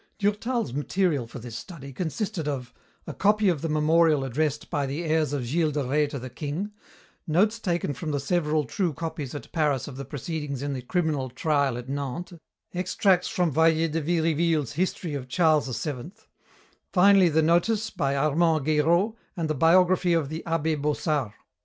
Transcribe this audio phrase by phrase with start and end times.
[0.17, 2.73] Durtal's material for this study consisted of:
[3.05, 6.27] a copy of the memorial addressed by the heirs of Gilles de Rais to the
[6.31, 6.71] king,
[7.27, 11.29] notes taken from the several true copies at Paris of the proceedings in the criminal
[11.29, 12.39] trial at Nantes,
[12.73, 16.13] extracts from Vallet de Viriville's history of Charles VII,
[16.91, 21.33] finally the Notice by Armand Guéraut and the biography of the abbé Bossard.